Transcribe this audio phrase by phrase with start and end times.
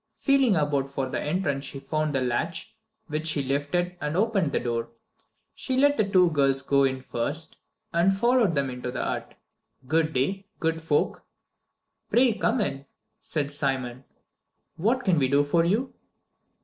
[0.17, 4.59] Feeling about for the entrance she found the latch, which she lifted, and opened the
[4.59, 4.89] door.
[5.53, 7.57] She let the two girls go in first,
[7.93, 9.35] and followed them into the hut.
[9.85, 11.23] "Good day, good folk!"
[12.09, 12.87] "Pray come in,"
[13.21, 14.03] said Simon.
[14.75, 15.93] "What can we do for you?"